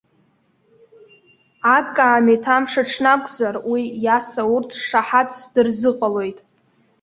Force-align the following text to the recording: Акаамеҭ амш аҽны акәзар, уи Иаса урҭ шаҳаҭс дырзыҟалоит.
Акаамеҭ 1.75 2.43
амш 2.55 2.73
аҽны 2.81 3.09
акәзар, 3.13 3.55
уи 3.71 3.83
Иаса 4.05 4.43
урҭ 4.53 4.69
шаҳаҭс 4.85 5.37
дырзыҟалоит. 5.53 6.39